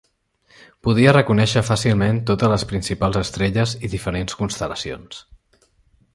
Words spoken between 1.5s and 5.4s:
fàcilment totes les principals estrelles i diferents constel·lacions.